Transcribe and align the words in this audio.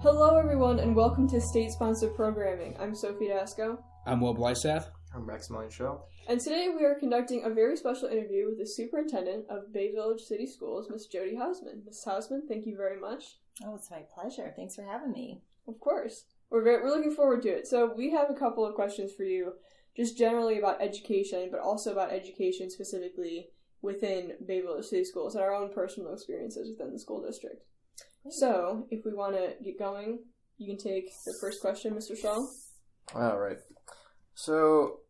Hello, 0.00 0.38
everyone, 0.38 0.78
and 0.78 0.96
welcome 0.96 1.28
to 1.28 1.42
State 1.42 1.72
Sponsored 1.72 2.14
Programming. 2.16 2.74
I'm 2.80 2.94
Sophie 2.94 3.28
Dasco, 3.28 3.82
I'm 4.06 4.22
Will 4.22 4.34
Blysath. 4.34 4.86
I'm 5.14 5.26
Maximilian 5.26 5.70
Shaw. 5.70 5.98
and 6.26 6.40
today 6.40 6.70
we 6.74 6.86
are 6.86 6.94
conducting 6.94 7.44
a 7.44 7.50
very 7.50 7.76
special 7.76 8.08
interview 8.08 8.48
with 8.48 8.56
the 8.56 8.66
superintendent 8.66 9.44
of 9.50 9.74
Bay 9.74 9.92
Village 9.92 10.22
City 10.22 10.46
Schools, 10.46 10.88
Miss 10.88 11.04
Jody 11.04 11.36
Hausman. 11.36 11.84
Miss 11.84 12.02
Hausman, 12.02 12.48
thank 12.48 12.64
you 12.64 12.74
very 12.74 12.98
much. 12.98 13.36
Oh, 13.62 13.74
it's 13.74 13.90
my 13.90 14.04
pleasure. 14.14 14.54
Thanks 14.56 14.74
for 14.74 14.84
having 14.84 15.12
me. 15.12 15.42
Of 15.68 15.80
course. 15.80 16.24
We're, 16.48 16.64
very, 16.64 16.82
we're 16.82 16.96
looking 16.96 17.14
forward 17.14 17.42
to 17.42 17.50
it. 17.50 17.66
So, 17.66 17.92
we 17.94 18.10
have 18.12 18.30
a 18.30 18.34
couple 18.34 18.64
of 18.64 18.74
questions 18.74 19.12
for 19.12 19.24
you, 19.24 19.52
just 19.94 20.16
generally 20.16 20.58
about 20.58 20.80
education, 20.80 21.50
but 21.50 21.60
also 21.60 21.92
about 21.92 22.10
education 22.10 22.70
specifically 22.70 23.50
within 23.84 24.32
Bay 24.46 24.62
Village 24.62 24.86
City 24.86 25.04
Schools 25.04 25.34
and 25.34 25.44
our 25.44 25.54
own 25.54 25.72
personal 25.72 26.12
experiences 26.12 26.70
within 26.70 26.92
the 26.92 26.98
school 26.98 27.22
district. 27.22 27.62
So, 28.30 28.86
if 28.90 29.04
we 29.04 29.12
want 29.12 29.36
to 29.36 29.52
get 29.62 29.78
going, 29.78 30.20
you 30.56 30.66
can 30.66 30.82
take 30.82 31.10
the 31.26 31.34
first 31.38 31.60
question, 31.60 31.94
Mr. 31.94 32.16
Shaw. 32.16 32.46
All 33.14 33.38
right. 33.38 33.58
So, 34.34 35.00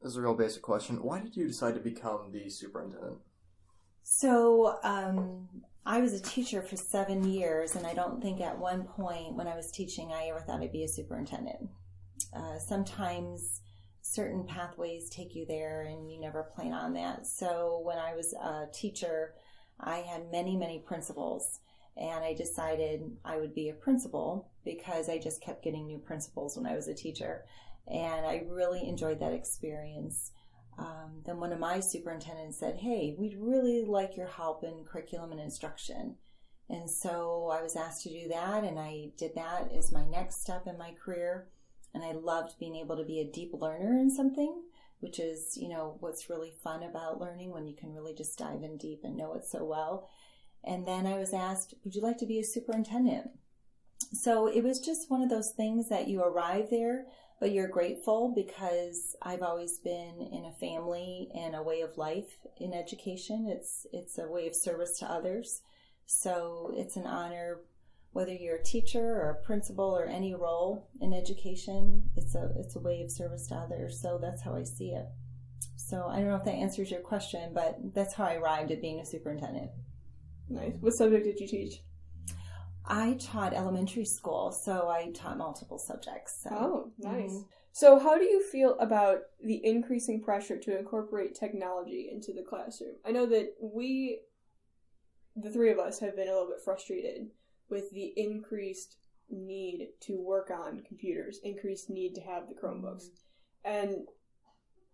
this 0.00 0.12
is 0.12 0.16
a 0.16 0.22
real 0.22 0.34
basic 0.34 0.62
question. 0.62 1.02
Why 1.02 1.20
did 1.20 1.36
you 1.36 1.46
decide 1.46 1.74
to 1.74 1.80
become 1.80 2.32
the 2.32 2.48
superintendent? 2.48 3.18
So, 4.02 4.78
um, 4.82 5.48
I 5.84 6.00
was 6.00 6.14
a 6.14 6.20
teacher 6.20 6.62
for 6.62 6.76
seven 6.76 7.24
years, 7.24 7.76
and 7.76 7.86
I 7.86 7.92
don't 7.92 8.22
think 8.22 8.40
at 8.40 8.58
one 8.58 8.84
point 8.84 9.34
when 9.34 9.46
I 9.46 9.54
was 9.54 9.70
teaching 9.70 10.12
I 10.12 10.28
ever 10.28 10.40
thought 10.40 10.62
I'd 10.62 10.72
be 10.72 10.84
a 10.84 10.88
superintendent. 10.88 11.68
Uh, 12.34 12.58
sometimes 12.58 13.60
certain 14.02 14.44
pathways 14.44 15.08
take 15.08 15.34
you 15.34 15.46
there, 15.46 15.82
and 15.82 16.10
you 16.10 16.20
never 16.20 16.42
plan 16.42 16.72
on 16.72 16.92
that. 16.94 17.26
So, 17.26 17.80
when 17.84 17.98
I 17.98 18.14
was 18.14 18.34
a 18.34 18.66
teacher, 18.72 19.34
I 19.80 19.98
had 19.98 20.30
many, 20.30 20.56
many 20.56 20.80
principals, 20.80 21.60
and 21.96 22.24
I 22.24 22.34
decided 22.34 23.16
I 23.24 23.38
would 23.38 23.54
be 23.54 23.68
a 23.68 23.74
principal 23.74 24.50
because 24.64 25.08
I 25.08 25.18
just 25.18 25.42
kept 25.42 25.64
getting 25.64 25.86
new 25.86 25.98
principals 25.98 26.56
when 26.56 26.66
I 26.66 26.74
was 26.74 26.88
a 26.88 26.94
teacher. 26.94 27.44
And 27.88 28.26
I 28.26 28.44
really 28.48 28.88
enjoyed 28.88 29.20
that 29.20 29.32
experience. 29.32 30.30
Um, 30.78 31.22
then 31.26 31.38
one 31.38 31.52
of 31.52 31.58
my 31.58 31.80
superintendents 31.80 32.58
said, 32.58 32.76
Hey, 32.76 33.14
we'd 33.18 33.36
really 33.38 33.84
like 33.84 34.16
your 34.16 34.28
help 34.28 34.64
in 34.64 34.84
curriculum 34.84 35.32
and 35.32 35.40
instruction. 35.40 36.16
And 36.70 36.88
so 36.88 37.50
I 37.52 37.62
was 37.62 37.76
asked 37.76 38.04
to 38.04 38.08
do 38.08 38.28
that, 38.28 38.64
and 38.64 38.78
I 38.78 39.10
did 39.18 39.34
that 39.34 39.70
as 39.76 39.92
my 39.92 40.04
next 40.06 40.40
step 40.40 40.66
in 40.66 40.78
my 40.78 40.94
career. 41.04 41.48
And 41.94 42.02
I 42.02 42.12
loved 42.12 42.58
being 42.58 42.76
able 42.76 42.96
to 42.96 43.04
be 43.04 43.20
a 43.20 43.30
deep 43.30 43.52
learner 43.52 43.98
in 43.98 44.10
something, 44.10 44.62
which 45.00 45.18
is, 45.18 45.58
you 45.60 45.68
know, 45.68 45.96
what's 46.00 46.30
really 46.30 46.52
fun 46.62 46.82
about 46.82 47.20
learning 47.20 47.50
when 47.50 47.66
you 47.66 47.74
can 47.74 47.92
really 47.92 48.14
just 48.14 48.38
dive 48.38 48.62
in 48.62 48.76
deep 48.78 49.00
and 49.04 49.16
know 49.16 49.34
it 49.34 49.44
so 49.44 49.64
well. 49.64 50.08
And 50.64 50.86
then 50.86 51.06
I 51.06 51.18
was 51.18 51.34
asked, 51.34 51.74
Would 51.84 51.94
you 51.94 52.02
like 52.02 52.18
to 52.18 52.26
be 52.26 52.38
a 52.38 52.44
superintendent? 52.44 53.30
So 54.12 54.46
it 54.46 54.62
was 54.62 54.80
just 54.80 55.10
one 55.10 55.22
of 55.22 55.30
those 55.30 55.52
things 55.52 55.88
that 55.88 56.08
you 56.08 56.22
arrive 56.22 56.68
there, 56.70 57.06
but 57.40 57.52
you're 57.52 57.68
grateful 57.68 58.32
because 58.34 59.16
I've 59.22 59.42
always 59.42 59.78
been 59.78 60.28
in 60.32 60.44
a 60.44 60.52
family 60.52 61.28
and 61.34 61.54
a 61.54 61.62
way 61.62 61.80
of 61.80 61.98
life 61.98 62.38
in 62.58 62.72
education. 62.74 63.48
It's 63.48 63.86
it's 63.92 64.18
a 64.18 64.28
way 64.28 64.46
of 64.46 64.54
service 64.54 64.98
to 64.98 65.10
others. 65.10 65.62
So 66.06 66.72
it's 66.76 66.96
an 66.96 67.06
honor 67.06 67.60
whether 68.12 68.32
you're 68.32 68.56
a 68.56 68.62
teacher 68.62 69.00
or 69.00 69.30
a 69.30 69.44
principal 69.46 69.84
or 69.84 70.06
any 70.06 70.34
role 70.34 70.88
in 71.00 71.12
education, 71.12 72.02
it's 72.16 72.34
a 72.34 72.52
it's 72.56 72.76
a 72.76 72.80
way 72.80 73.02
of 73.02 73.10
service 73.10 73.46
to 73.48 73.54
others. 73.54 74.00
So 74.00 74.18
that's 74.20 74.42
how 74.42 74.54
I 74.54 74.64
see 74.64 74.90
it. 74.90 75.06
So 75.76 76.06
I 76.08 76.16
don't 76.16 76.28
know 76.28 76.36
if 76.36 76.44
that 76.44 76.52
answers 76.52 76.90
your 76.90 77.00
question, 77.00 77.52
but 77.54 77.78
that's 77.94 78.14
how 78.14 78.24
I 78.24 78.36
arrived 78.36 78.70
at 78.70 78.80
being 78.80 79.00
a 79.00 79.06
superintendent. 79.06 79.70
Nice. 80.48 80.74
What 80.80 80.94
subject 80.94 81.24
did 81.24 81.40
you 81.40 81.48
teach? 81.48 81.82
I 82.84 83.14
taught 83.20 83.54
elementary 83.54 84.04
school, 84.04 84.52
so 84.52 84.88
I 84.88 85.10
taught 85.12 85.38
multiple 85.38 85.78
subjects. 85.78 86.42
So. 86.42 86.50
Oh, 86.52 86.92
nice. 86.98 87.30
Mhm. 87.32 87.46
So, 87.74 87.98
how 87.98 88.18
do 88.18 88.24
you 88.24 88.42
feel 88.42 88.78
about 88.80 89.22
the 89.42 89.64
increasing 89.64 90.20
pressure 90.22 90.58
to 90.58 90.78
incorporate 90.78 91.34
technology 91.34 92.10
into 92.12 92.32
the 92.32 92.42
classroom? 92.42 92.96
I 93.04 93.12
know 93.12 93.24
that 93.26 93.54
we, 93.60 94.20
the 95.36 95.50
three 95.50 95.70
of 95.70 95.78
us, 95.78 96.00
have 96.00 96.16
been 96.16 96.28
a 96.28 96.32
little 96.32 96.48
bit 96.48 96.60
frustrated 96.60 97.30
with 97.72 97.90
the 97.90 98.12
increased 98.16 98.98
need 99.30 99.88
to 100.02 100.20
work 100.20 100.50
on 100.50 100.82
computers, 100.86 101.40
increased 101.42 101.88
need 101.88 102.14
to 102.14 102.20
have 102.20 102.48
the 102.48 102.54
Chromebooks. 102.54 103.06
And 103.64 104.06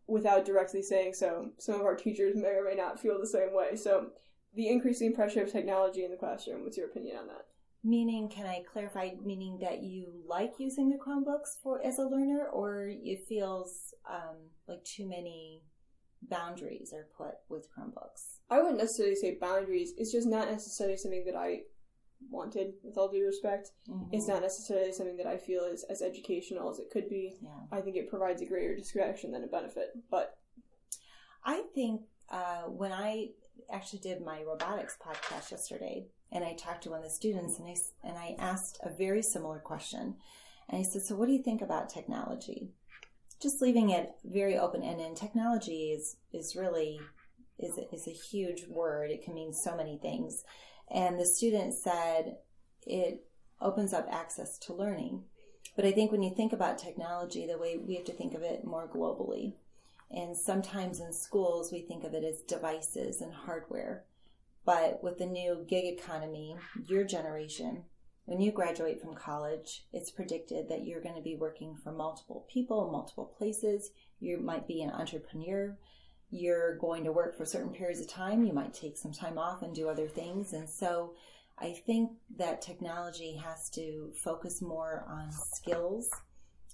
without 0.07 0.47
directly 0.47 0.81
saying 0.81 1.15
so, 1.15 1.51
some 1.59 1.75
of 1.75 1.83
our 1.83 1.97
teachers 1.97 2.37
may 2.37 2.51
or 2.51 2.65
may 2.65 2.77
not 2.77 3.01
feel 3.01 3.19
the 3.19 3.27
same 3.27 3.53
way. 3.53 3.75
So, 3.75 4.11
the 4.55 4.69
increasing 4.69 5.13
pressure 5.13 5.43
of 5.43 5.53
technology 5.53 6.05
in 6.05 6.11
the 6.11 6.17
classroom, 6.17 6.63
what's 6.63 6.79
your 6.79 6.87
opinion 6.87 7.19
on 7.19 7.27
that? 7.27 7.47
Meaning, 7.85 8.29
can 8.29 8.47
I 8.47 8.63
clarify? 8.73 9.11
Meaning 9.23 9.59
that 9.61 9.83
you 9.83 10.23
like 10.27 10.53
using 10.59 10.89
the 10.89 10.97
Chromebooks 10.97 11.61
for 11.63 11.85
as 11.85 11.99
a 11.99 12.03
learner, 12.03 12.47
or 12.47 12.89
it 12.89 13.27
feels 13.29 13.93
um, 14.09 14.37
like 14.67 14.85
too 14.85 15.09
many 15.09 15.63
boundaries 16.23 16.93
are 16.93 17.09
put 17.17 17.35
with 17.49 17.69
Chromebooks? 17.71 18.39
I 18.51 18.59
wouldn't 18.59 18.79
necessarily 18.79 19.17
say 19.17 19.37
boundaries. 19.41 19.93
It's 19.97 20.13
just 20.13 20.27
not 20.27 20.51
necessarily 20.51 20.97
something 20.97 21.25
that 21.27 21.37
I 21.37 21.63
wanted, 22.31 22.75
with 22.83 22.97
all 22.97 23.09
due 23.09 23.27
respect. 23.27 23.71
It's 24.13 24.29
not 24.29 24.43
necessarily 24.43 24.93
something 24.93 25.17
that 25.17 25.27
I 25.27 25.37
feel 25.37 25.65
is 25.65 25.85
as 25.89 26.03
educational 26.03 26.71
as 26.71 26.79
it 26.79 26.91
could 26.91 27.09
be. 27.09 27.37
Yeah. 27.43 27.51
I 27.73 27.81
think 27.81 27.97
it 27.97 28.11
provides 28.11 28.43
a 28.43 28.47
greater 28.47 28.75
distraction 28.75 29.33
than 29.33 29.45
a 29.45 29.47
benefit. 29.47 29.91
But 30.11 30.37
I 31.45 31.63
think 31.75 32.03
uh, 32.31 32.63
when 32.63 32.93
I 32.93 33.29
actually 33.73 34.01
did 34.01 34.23
my 34.23 34.43
robotics 34.43 34.97
podcast 35.01 35.51
yesterday, 35.51 36.07
and 36.31 36.45
I 36.45 36.55
talked 36.55 36.83
to 36.85 36.91
one 36.91 36.99
of 36.99 37.05
the 37.05 37.11
students, 37.11 37.59
and 37.59 37.69
I 37.69 37.75
and 38.07 38.19
I 38.19 38.37
asked 38.39 38.79
a 38.83 38.91
very 38.91 39.23
similar 39.23 39.59
question, 39.59 40.17
and 40.69 40.81
I 40.81 40.83
said, 40.83 41.03
"So, 41.03 41.17
what 41.17 41.27
do 41.27 41.33
you 41.33 41.43
think 41.43 41.63
about 41.63 41.89
technology?" 41.89 42.71
Just 43.41 43.63
leaving 43.63 43.91
it 43.91 44.11
very 44.25 44.59
open 44.59 44.83
ended. 44.83 45.17
Technology 45.17 45.93
is 45.93 46.17
is 46.33 46.55
really 46.57 47.01
is 47.59 47.79
is 47.93 48.07
a 48.07 48.11
huge 48.11 48.67
word. 48.69 49.11
It 49.11 49.25
can 49.25 49.35
mean 49.35 49.53
so 49.53 49.77
many 49.77 49.99
things, 49.99 50.45
and 50.91 51.19
the 51.19 51.27
student 51.27 51.75
said 51.75 52.39
it 52.87 53.27
opens 53.61 53.93
up 53.93 54.07
access 54.11 54.59
to 54.59 54.73
learning. 54.73 55.25
But 55.77 55.85
I 55.85 55.93
think 55.93 56.11
when 56.11 56.23
you 56.23 56.35
think 56.35 56.53
about 56.53 56.79
technology, 56.79 57.47
the 57.47 57.59
way 57.59 57.77
we 57.77 57.95
have 57.97 58.05
to 58.07 58.13
think 58.13 58.35
of 58.35 58.43
it 58.43 58.65
more 58.65 58.89
globally. 58.89 59.55
And 60.11 60.37
sometimes 60.37 61.01
in 61.01 61.13
schools, 61.13 61.71
we 61.71 61.83
think 61.83 62.05
of 62.05 62.15
it 62.15 62.25
as 62.25 62.41
devices 62.41 63.21
and 63.21 63.33
hardware. 63.33 64.05
But 64.65 65.03
with 65.03 65.19
the 65.19 65.27
new 65.27 65.65
gig 65.69 65.85
economy, 65.85 66.57
your 66.87 67.05
generation, 67.05 67.85
when 68.25 68.41
you 68.41 68.53
graduate 68.53 69.01
from 69.01 69.15
college, 69.15 69.87
it's 69.93 70.11
predicted 70.11 70.69
that 70.69 70.85
you're 70.85 71.01
going 71.01 71.15
to 71.15 71.23
be 71.23 71.37
working 71.37 71.77
for 71.77 71.93
multiple 71.93 72.47
people, 72.53 72.91
multiple 72.91 73.33
places. 73.39 73.91
You 74.21 74.39
might 74.39 74.67
be 74.67 74.83
an 74.83 74.91
entrepreneur. 74.91 75.79
You're 76.31 76.77
going 76.77 77.05
to 77.05 77.13
work 77.13 77.37
for 77.37 77.45
certain 77.45 77.73
periods 77.73 78.01
of 78.01 78.09
time. 78.09 78.45
You 78.45 78.53
might 78.53 78.75
take 78.75 78.97
some 78.97 79.13
time 79.13 79.39
off 79.39 79.63
and 79.63 79.75
do 79.75 79.89
other 79.89 80.09
things. 80.09 80.53
And 80.53 80.69
so 80.69 81.15
I 81.59 81.73
think 81.87 82.11
that 82.37 82.61
technology 82.61 83.41
has 83.43 83.71
to 83.71 84.13
focus 84.15 84.61
more 84.61 85.05
on 85.09 85.31
skills 85.33 86.11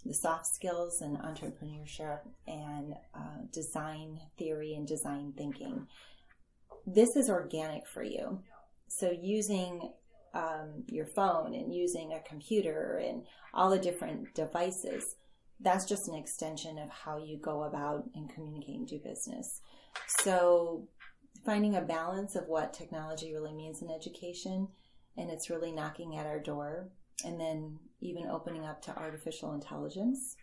the 0.04 0.15
soft 0.15 0.47
skills 0.47 1.00
and 1.00 1.19
entrepreneurship 1.19 2.20
and 2.47 2.94
uh, 3.15 3.41
design 3.53 4.20
theory 4.38 4.75
and 4.75 4.87
design 4.87 5.32
thinking. 5.37 5.86
This 6.86 7.16
is 7.16 7.31
organic 7.31 7.86
for 7.86 8.03
you. 8.03 8.41
So, 8.88 9.10
using 9.10 9.92
um, 10.34 10.84
your 10.88 11.06
phone 11.06 11.54
and 11.54 11.75
using 11.75 12.12
a 12.12 12.28
computer 12.28 13.00
and 13.03 13.22
all 13.54 13.71
the 13.71 13.78
different 13.78 14.34
devices, 14.34 15.16
that's 15.60 15.84
just 15.84 16.09
an 16.09 16.15
extension 16.15 16.78
of 16.78 16.91
how 16.91 17.19
you 17.19 17.38
go 17.38 17.65
about 17.65 18.04
and 18.15 18.32
communicate 18.32 18.76
and 18.76 18.88
do 18.88 18.98
business. 18.98 19.60
So, 20.20 20.88
finding 21.44 21.76
a 21.76 21.82
balance 21.82 22.34
of 22.37 22.48
what 22.48 22.72
technology 22.72 23.32
really 23.32 23.53
means 23.53 23.83
in 23.83 23.91
education, 23.91 24.68
and 25.16 25.30
it's 25.30 25.51
really 25.51 25.72
knocking 25.72 26.16
at 26.16 26.27
our 26.27 26.41
door 26.41 26.89
and 27.24 27.39
then 27.39 27.78
even 28.01 28.27
opening 28.27 28.65
up 28.65 28.83
to 28.83 28.97
artificial 28.97 29.53
intelligence 29.54 30.36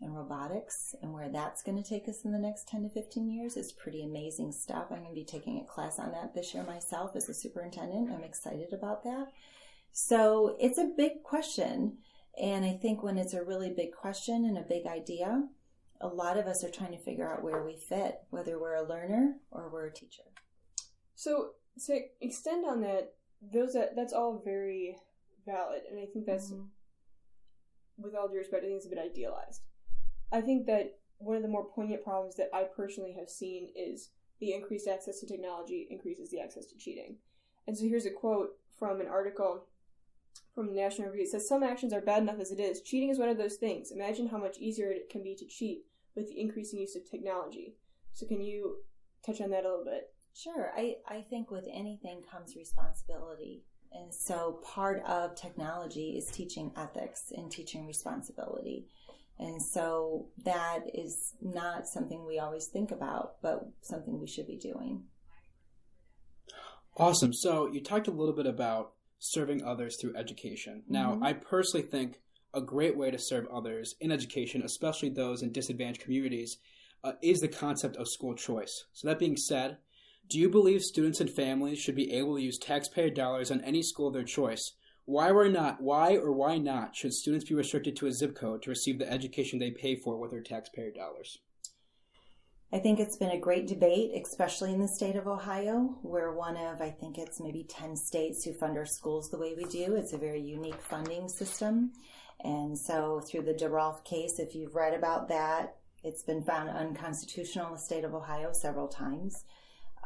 and 0.00 0.16
robotics 0.16 0.94
and 1.02 1.12
where 1.12 1.28
that's 1.28 1.62
going 1.62 1.80
to 1.80 1.88
take 1.88 2.08
us 2.08 2.24
in 2.24 2.32
the 2.32 2.38
next 2.38 2.68
10 2.68 2.82
to 2.82 2.88
15 2.88 3.30
years 3.30 3.56
is 3.56 3.72
pretty 3.72 4.02
amazing 4.02 4.52
stuff. 4.52 4.86
I'm 4.90 4.98
going 4.98 5.10
to 5.10 5.14
be 5.14 5.24
taking 5.24 5.58
a 5.60 5.72
class 5.72 5.98
on 5.98 6.10
that 6.12 6.34
this 6.34 6.54
year 6.54 6.64
myself 6.64 7.14
as 7.14 7.28
a 7.28 7.34
superintendent. 7.34 8.10
I'm 8.10 8.24
excited 8.24 8.72
about 8.72 9.04
that. 9.04 9.28
So 9.92 10.56
it's 10.58 10.78
a 10.78 10.90
big 10.96 11.22
question. 11.22 11.98
And 12.40 12.64
I 12.64 12.72
think 12.80 13.02
when 13.02 13.18
it's 13.18 13.34
a 13.34 13.44
really 13.44 13.70
big 13.70 13.92
question 13.92 14.44
and 14.44 14.56
a 14.56 14.62
big 14.62 14.86
idea, 14.86 15.48
a 16.00 16.08
lot 16.08 16.38
of 16.38 16.46
us 16.46 16.64
are 16.64 16.70
trying 16.70 16.92
to 16.92 16.98
figure 16.98 17.30
out 17.30 17.44
where 17.44 17.62
we 17.62 17.76
fit, 17.76 18.20
whether 18.30 18.58
we're 18.58 18.74
a 18.74 18.88
learner 18.88 19.36
or 19.50 19.70
we're 19.70 19.86
a 19.86 19.92
teacher. 19.92 20.22
So 21.14 21.50
to 21.86 22.00
extend 22.20 22.66
on 22.66 22.80
that, 22.80 23.14
those 23.52 23.74
that 23.74 23.94
that's 23.94 24.12
all 24.12 24.42
very 24.44 24.96
valid, 25.46 25.82
and 25.90 25.98
I 25.98 26.06
think 26.06 26.26
that's, 26.26 26.50
mm-hmm. 26.50 26.64
with 27.98 28.14
all 28.14 28.28
due 28.28 28.38
respect, 28.38 28.64
I 28.64 28.66
think 28.66 28.76
it's 28.78 28.86
a 28.86 28.90
bit 28.90 28.98
idealized. 28.98 29.62
I 30.32 30.40
think 30.40 30.66
that 30.66 30.98
one 31.18 31.36
of 31.36 31.42
the 31.42 31.48
more 31.48 31.64
poignant 31.64 32.02
problems 32.02 32.36
that 32.36 32.48
I 32.52 32.64
personally 32.64 33.14
have 33.18 33.28
seen 33.28 33.68
is 33.76 34.10
the 34.40 34.54
increased 34.54 34.88
access 34.88 35.20
to 35.20 35.26
technology 35.26 35.86
increases 35.90 36.30
the 36.30 36.40
access 36.40 36.66
to 36.66 36.76
cheating. 36.76 37.16
And 37.66 37.78
so 37.78 37.84
here's 37.84 38.06
a 38.06 38.10
quote 38.10 38.58
from 38.76 39.00
an 39.00 39.06
article 39.06 39.66
from 40.54 40.66
the 40.68 40.80
National 40.80 41.08
Review. 41.08 41.24
It 41.24 41.30
says 41.30 41.48
some 41.48 41.62
actions 41.62 41.92
are 41.92 42.00
bad 42.00 42.22
enough 42.22 42.40
as 42.40 42.50
it 42.50 42.60
is. 42.60 42.82
Cheating 42.82 43.10
is 43.10 43.18
one 43.18 43.28
of 43.28 43.38
those 43.38 43.56
things. 43.56 43.90
Imagine 43.90 44.28
how 44.28 44.38
much 44.38 44.58
easier 44.58 44.90
it 44.90 45.08
can 45.10 45.22
be 45.22 45.34
to 45.36 45.46
cheat 45.46 45.84
with 46.14 46.28
the 46.28 46.40
increasing 46.40 46.78
use 46.78 46.96
of 46.96 47.08
technology. 47.08 47.76
So 48.12 48.26
can 48.26 48.40
you 48.42 48.76
touch 49.24 49.40
on 49.40 49.50
that 49.50 49.64
a 49.64 49.68
little 49.68 49.84
bit? 49.84 50.12
Sure. 50.34 50.70
I, 50.76 50.96
I 51.08 51.22
think 51.22 51.50
with 51.50 51.64
anything 51.72 52.22
comes 52.30 52.56
responsibility. 52.56 53.64
And 53.92 54.12
so 54.12 54.60
part 54.64 55.02
of 55.04 55.34
technology 55.34 56.16
is 56.16 56.26
teaching 56.26 56.72
ethics 56.76 57.32
and 57.36 57.50
teaching 57.50 57.86
responsibility. 57.86 58.86
And 59.38 59.60
so 59.60 60.28
that 60.44 60.80
is 60.94 61.34
not 61.40 61.86
something 61.86 62.24
we 62.26 62.38
always 62.38 62.66
think 62.66 62.90
about, 62.90 63.42
but 63.42 63.68
something 63.80 64.20
we 64.20 64.26
should 64.26 64.46
be 64.46 64.56
doing. 64.56 65.04
Awesome. 66.96 67.32
So 67.32 67.66
you 67.66 67.82
talked 67.82 68.08
a 68.08 68.12
little 68.12 68.34
bit 68.34 68.46
about 68.46 68.92
serving 69.22 69.62
others 69.62 69.96
through 70.00 70.16
education. 70.16 70.82
Now, 70.88 71.14
Mhm. 71.14 71.22
I 71.22 71.32
personally 71.32 71.86
think 71.86 72.20
a 72.52 72.60
great 72.60 72.96
way 72.96 73.08
to 73.10 73.18
serve 73.18 73.46
others 73.46 73.94
in 74.00 74.10
education, 74.10 74.62
especially 74.62 75.10
those 75.10 75.42
in 75.42 75.52
disadvantaged 75.52 76.02
communities, 76.02 76.58
uh, 77.04 77.12
is 77.22 77.40
the 77.40 77.48
concept 77.48 77.96
of 77.96 78.08
school 78.08 78.34
choice. 78.34 78.84
So, 78.92 79.06
that 79.06 79.20
being 79.20 79.36
said, 79.36 79.78
do 80.28 80.38
you 80.40 80.48
believe 80.48 80.82
students 80.82 81.20
and 81.20 81.30
families 81.30 81.78
should 81.78 81.94
be 81.94 82.12
able 82.12 82.36
to 82.36 82.42
use 82.42 82.58
taxpayer 82.58 83.10
dollars 83.10 83.50
on 83.52 83.60
any 83.60 83.82
school 83.82 84.08
of 84.08 84.14
their 84.14 84.24
choice? 84.24 84.72
Why 85.04 85.30
or 85.30 85.48
not? 85.48 85.80
Why 85.80 86.16
or 86.16 86.32
why 86.32 86.58
not 86.58 86.96
should 86.96 87.12
students 87.12 87.48
be 87.48 87.54
restricted 87.54 87.96
to 87.96 88.06
a 88.06 88.12
zip 88.12 88.34
code 88.34 88.62
to 88.62 88.70
receive 88.70 88.98
the 88.98 89.10
education 89.10 89.58
they 89.58 89.70
pay 89.70 89.94
for 89.94 90.16
with 90.16 90.32
their 90.32 90.42
taxpayer 90.42 90.90
dollars? 90.90 91.38
I 92.74 92.78
think 92.78 93.00
it's 93.00 93.18
been 93.18 93.32
a 93.32 93.38
great 93.38 93.66
debate, 93.66 94.12
especially 94.14 94.72
in 94.72 94.80
the 94.80 94.88
state 94.88 95.16
of 95.16 95.26
Ohio. 95.26 95.94
We're 96.02 96.32
one 96.32 96.56
of, 96.56 96.80
I 96.80 96.88
think 96.88 97.18
it's 97.18 97.38
maybe 97.38 97.66
10 97.68 97.96
states 97.96 98.44
who 98.44 98.54
fund 98.54 98.78
our 98.78 98.86
schools 98.86 99.28
the 99.28 99.38
way 99.38 99.52
we 99.54 99.64
do. 99.64 99.94
It's 99.94 100.14
a 100.14 100.18
very 100.18 100.40
unique 100.40 100.80
funding 100.80 101.28
system. 101.28 101.92
And 102.40 102.78
so, 102.78 103.20
through 103.20 103.42
the 103.42 103.52
DeRolph 103.52 104.04
case, 104.04 104.38
if 104.38 104.54
you've 104.54 104.74
read 104.74 104.94
about 104.94 105.28
that, 105.28 105.76
it's 106.02 106.22
been 106.22 106.42
found 106.42 106.70
unconstitutional 106.70 107.66
in 107.66 107.72
the 107.74 107.78
state 107.78 108.04
of 108.04 108.14
Ohio 108.14 108.52
several 108.54 108.88
times. 108.88 109.44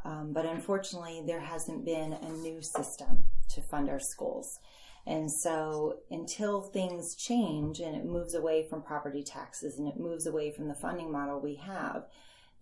Um, 0.05 0.33
but 0.33 0.45
unfortunately, 0.45 1.23
there 1.25 1.41
hasn't 1.41 1.85
been 1.85 2.15
a 2.15 2.33
new 2.33 2.61
system 2.63 3.27
to 3.51 3.63
fund 3.63 3.89
our 3.89 4.01
schools. 4.01 4.59
And 5.07 5.31
so, 5.31 5.99
until 6.11 6.63
things 6.63 7.15
change 7.15 7.79
and 7.79 7.95
it 7.95 8.05
moves 8.05 8.35
away 8.35 8.67
from 8.69 8.83
property 8.83 9.23
taxes 9.23 9.79
and 9.79 9.87
it 9.87 10.01
moves 10.01 10.27
away 10.27 10.51
from 10.51 10.67
the 10.67 10.75
funding 10.75 11.13
model 11.13 11.41
we 11.41 11.55
have, 11.65 12.07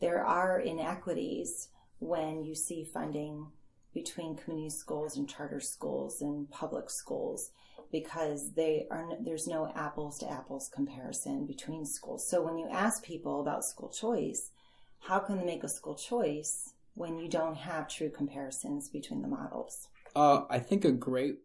there 0.05 0.23
are 0.23 0.61
inequities 0.61 1.71
when 1.99 2.45
you 2.45 2.55
see 2.55 2.85
funding 2.85 3.47
between 3.95 4.37
community 4.37 4.69
schools 4.69 5.17
and 5.17 5.27
charter 5.27 5.61
schools 5.61 6.21
and 6.21 6.51
public 6.51 6.91
schools 6.91 7.53
because 7.91 8.53
they 8.53 8.87
are 8.91 9.09
there's 9.25 9.47
no 9.47 9.73
apples 9.75 10.19
to 10.19 10.31
apples 10.31 10.69
comparison 10.75 11.47
between 11.47 11.87
schools. 11.87 12.29
So 12.29 12.43
when 12.43 12.59
you 12.59 12.69
ask 12.71 13.03
people 13.03 13.41
about 13.41 13.65
school 13.65 13.89
choice, 13.89 14.51
how 14.99 15.21
can 15.21 15.39
they 15.39 15.45
make 15.45 15.65
a 15.65 15.69
school 15.71 15.95
choice 15.95 16.75
when 16.93 17.19
you 17.19 17.27
don't 17.27 17.57
have 17.57 17.89
true 17.89 18.11
comparisons 18.11 18.91
between 18.91 19.23
the 19.23 19.29
models? 19.29 19.89
Uh, 20.15 20.43
I 20.51 20.59
think 20.59 20.85
a 20.85 20.93
great 20.93 21.37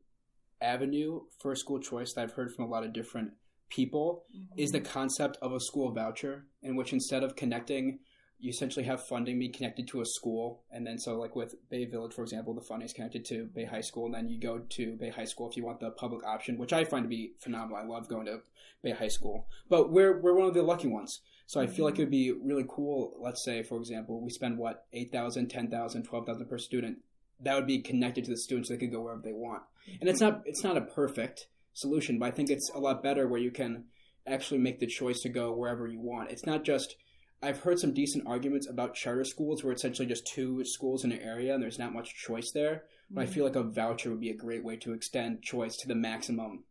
avenue 0.60 1.22
for 1.40 1.56
school 1.56 1.80
choice 1.80 2.12
that 2.12 2.24
I've 2.24 2.34
heard 2.34 2.54
from 2.54 2.66
a 2.66 2.68
lot 2.68 2.84
of 2.84 2.92
different 2.92 3.32
people 3.70 4.26
is 4.58 4.72
the 4.72 4.82
concept 4.82 5.38
of 5.42 5.54
a 5.54 5.62
school 5.62 5.94
voucher, 5.94 6.46
in 6.62 6.76
which 6.76 6.92
instead 6.92 7.24
of 7.24 7.38
connecting, 7.38 8.00
you 8.40 8.50
essentially 8.50 8.86
have 8.86 9.06
funding 9.06 9.38
be 9.38 9.50
connected 9.50 9.88
to 9.90 10.02
a 10.02 10.06
school. 10.06 10.64
And 10.72 10.88
then, 10.88 10.98
so 10.98 11.20
like 11.20 11.36
with 11.36 11.56
Bay 11.70 11.86
Village, 11.86 12.14
for 12.14 12.22
example, 12.22 12.54
the 12.54 12.62
funding 12.62 12.86
is 12.86 12.94
connected 12.94 13.26
to 13.26 13.46
Bay 13.54 13.66
High 13.66 13.82
School, 13.82 14.06
and 14.06 14.16
then 14.16 14.30
you 14.30 14.40
go 14.40 14.60
to 14.60 14.96
Bay 14.96 15.10
High 15.10 15.26
School 15.26 15.50
if 15.50 15.58
you 15.58 15.66
want 15.66 15.82
the 15.82 15.92
public 15.92 16.26
option, 16.26 16.58
which 16.58 16.72
I 16.72 16.86
find 16.86 17.04
to 17.04 17.10
be 17.10 17.34
phenomenal. 17.40 17.78
I 17.78 17.84
love 17.84 18.08
going 18.08 18.28
to 18.28 18.42
Bay 18.82 18.92
High 18.92 19.10
School, 19.10 19.48
but 19.70 19.92
we're 19.92 20.20
we're 20.22 20.34
one 20.34 20.48
of 20.48 20.54
the 20.54 20.64
lucky 20.64 20.88
ones. 20.88 21.20
So 21.48 21.60
I 21.60 21.68
feel 21.68 21.84
like 21.84 21.98
it 21.98 22.04
would 22.04 22.12
be 22.12 22.32
really 22.32 22.66
cool. 22.70 23.18
Let's 23.20 23.44
say, 23.44 23.64
for 23.64 23.78
example, 23.78 24.22
we 24.22 24.30
spend 24.30 24.58
what 24.58 24.86
8,000, 24.94 25.50
10,000, 25.50 26.04
12,000 26.04 26.46
per 26.46 26.60
student. 26.60 27.00
That 27.42 27.56
would 27.56 27.66
be 27.66 27.82
connected 27.82 28.26
to 28.26 28.32
the 28.32 28.38
students. 28.38 28.70
So 28.70 28.76
they 28.76 28.80
could 28.80 28.92
go 28.92 29.02
wherever 29.02 29.22
they 29.22 29.34
want. 29.34 29.64
And 30.00 30.08
it's 30.08 30.22
not 30.22 30.44
it's 30.46 30.64
not 30.64 30.78
a 30.78 30.82
perfect 30.82 31.48
solution, 31.74 32.20
but 32.20 32.28
I 32.28 32.32
think 32.32 32.50
it's 32.50 32.70
a 32.74 32.80
lot 32.80 33.04
better 33.04 33.28
where 33.28 33.40
you 33.40 33.52
can 33.52 33.86
actually 34.28 34.60
make 34.60 34.80
the 34.80 34.88
choice 34.88 35.22
to 35.22 35.30
go 35.30 35.52
wherever 35.52 35.88
you 35.88 36.00
want. 36.00 36.32
It's 36.32 36.46
not 36.46 36.64
just 36.64 36.96
I've 37.42 37.60
heard 37.60 37.80
some 37.80 37.94
decent 37.94 38.28
arguments 38.28 38.68
about 38.68 38.96
charter 38.96 39.24
schools 39.24 39.64
where 39.64 39.74
essentially 39.74 40.08
just 40.08 40.28
two 40.28 40.64
schools 40.66 41.04
in 41.04 41.12
an 41.12 41.20
area 41.20 41.54
and 41.54 41.64
there's 41.64 41.80
not 41.80 41.94
much 41.94 42.16
choice 42.16 42.52
there. 42.54 42.84
But 43.12 43.22
I 43.22 43.26
feel 43.26 43.44
like 43.44 43.56
a 43.56 43.64
voucher 43.64 44.12
would 44.12 44.20
be 44.20 44.30
a 44.30 44.36
great 44.36 44.64
way 44.64 44.76
to 44.78 44.94
extend 44.94 45.42
choice 45.42 45.76
to 45.78 45.88
the 45.88 45.96
maximum 45.96 46.64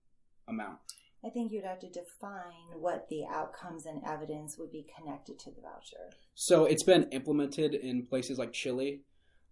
amount. 0.46 0.78
I 1.24 1.30
think 1.30 1.50
you'd 1.50 1.64
have 1.64 1.80
to 1.80 1.88
define 1.88 2.78
what 2.78 3.08
the 3.08 3.24
outcomes 3.26 3.86
and 3.86 4.02
evidence 4.06 4.56
would 4.56 4.70
be 4.70 4.86
connected 4.96 5.38
to 5.40 5.50
the 5.50 5.60
voucher. 5.60 6.10
So 6.34 6.64
it's 6.64 6.84
been 6.84 7.08
implemented 7.10 7.74
in 7.74 8.06
places 8.06 8.38
like 8.38 8.52
Chile. 8.52 9.02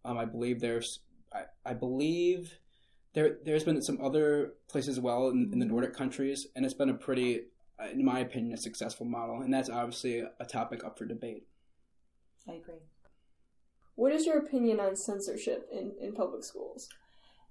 Um, 0.05 0.17
I 0.17 0.27
believe 0.27 0.61
there's, 0.61 1.01
I, 1.33 1.43
I 1.65 1.75
believe 1.75 2.61
there 3.15 3.39
there's 3.45 3.65
been 3.65 3.83
some 3.83 3.99
other 4.01 4.53
places 4.69 4.99
as 4.99 5.01
well 5.01 5.29
in, 5.29 5.51
in 5.53 5.59
the 5.59 5.67
Nordic 5.67 5.95
countries, 5.95 6.47
and 6.55 6.65
it's 6.65 6.75
been 6.75 6.91
a 6.91 6.95
pretty, 6.95 7.47
Uh, 7.79 7.89
in 7.91 8.05
my 8.05 8.21
opinion, 8.21 8.55
a 8.55 8.57
successful 8.57 9.07
model, 9.07 9.43
and 9.43 9.53
that's 9.53 9.69
obviously 9.69 10.21
a 10.41 10.45
topic 10.47 10.83
up 10.85 10.97
for 10.97 11.05
debate. 11.05 11.47
I 12.49 12.53
agree. 12.53 12.81
What 13.97 14.13
is 14.13 14.27
your 14.27 14.39
opinion 14.39 14.81
on 14.81 14.97
censorship 14.97 15.69
in, 15.73 15.93
in 16.01 16.15
public 16.15 16.45
schools? 16.45 16.89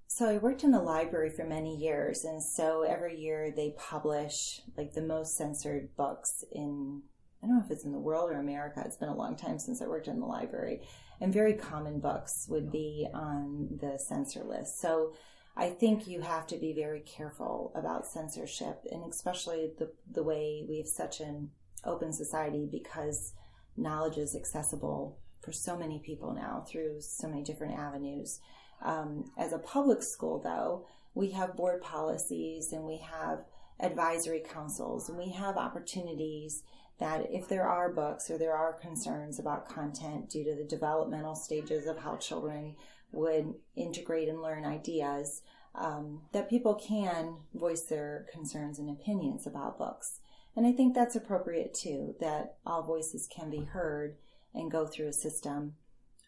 So 0.07 0.29
I 0.29 0.37
worked 0.37 0.63
in 0.63 0.71
the 0.71 0.81
library 0.81 1.29
for 1.29 1.43
many 1.43 1.75
years, 1.75 2.23
and 2.23 2.41
so 2.41 2.83
every 2.83 3.19
year 3.19 3.51
they 3.51 3.75
publish 3.77 4.61
like 4.77 4.93
the 4.93 5.01
most 5.01 5.35
censored 5.35 5.95
books 5.95 6.43
in 6.51 7.01
I 7.43 7.47
don't 7.47 7.57
know 7.57 7.63
if 7.63 7.71
it's 7.71 7.85
in 7.85 7.91
the 7.91 7.99
world 7.99 8.31
or 8.31 8.39
America. 8.39 8.81
It's 8.83 8.95
been 8.95 9.09
a 9.09 9.15
long 9.15 9.35
time 9.35 9.59
since 9.59 9.79
I 9.79 9.85
worked 9.85 10.07
in 10.07 10.19
the 10.19 10.25
library, 10.25 10.81
and 11.21 11.31
very 11.31 11.53
common 11.53 11.99
books 11.99 12.47
would 12.49 12.71
be 12.71 13.07
on 13.13 13.77
the 13.79 13.99
censor 13.99 14.43
list. 14.43 14.79
So 14.81 15.13
I 15.57 15.69
think 15.69 16.07
you 16.07 16.21
have 16.21 16.47
to 16.47 16.57
be 16.57 16.73
very 16.73 16.99
careful 16.99 17.71
about 17.75 18.05
censorship, 18.05 18.85
and 18.91 19.03
especially 19.09 19.71
the 19.77 19.91
the 20.11 20.23
way 20.23 20.65
we 20.67 20.77
have 20.77 20.87
such 20.87 21.21
an 21.21 21.51
open 21.85 22.11
society 22.11 22.67
because 22.69 23.33
knowledge 23.77 24.17
is 24.17 24.35
accessible 24.35 25.17
for 25.41 25.51
so 25.51 25.77
many 25.77 25.99
people 25.99 26.33
now 26.33 26.65
through 26.67 26.99
so 27.01 27.27
many 27.27 27.43
different 27.43 27.77
avenues. 27.77 28.39
Um, 28.81 29.31
as 29.37 29.53
a 29.53 29.59
public 29.59 30.01
school, 30.03 30.39
though, 30.39 30.87
we 31.13 31.31
have 31.31 31.55
board 31.55 31.81
policies 31.81 32.73
and 32.73 32.83
we 32.83 32.97
have 32.97 33.45
advisory 33.79 34.41
councils 34.41 35.07
and 35.09 35.17
we 35.17 35.29
have 35.29 35.57
opportunities 35.57 36.63
that 36.97 37.27
if 37.29 37.47
there 37.47 37.67
are 37.67 37.91
books 37.91 38.29
or 38.29 38.37
there 38.37 38.55
are 38.55 38.73
concerns 38.73 39.37
about 39.37 39.67
content 39.67 40.29
due 40.29 40.43
to 40.43 40.55
the 40.55 40.63
developmental 40.63 41.35
stages 41.35 41.85
of 41.85 41.97
how 41.99 42.15
children 42.15 42.75
would 43.11 43.53
integrate 43.75 44.29
and 44.29 44.41
learn 44.41 44.65
ideas, 44.65 45.41
um, 45.77 46.21
that 46.31 46.49
people 46.49 46.75
can 46.75 47.37
voice 47.53 47.83
their 47.83 48.25
concerns 48.31 48.79
and 48.79 48.89
opinions 48.89 49.45
about 49.45 49.77
books. 49.77 50.19
And 50.55 50.65
I 50.65 50.71
think 50.71 50.93
that's 50.93 51.15
appropriate 51.15 51.73
too, 51.73 52.15
that 52.19 52.55
all 52.65 52.83
voices 52.83 53.27
can 53.27 53.49
be 53.49 53.61
heard 53.61 54.15
and 54.53 54.71
go 54.71 54.85
through 54.85 55.07
a 55.07 55.13
system 55.13 55.75